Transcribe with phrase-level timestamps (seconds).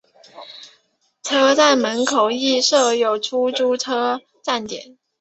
[1.21, 4.97] 车站门口亦设有出租车站点。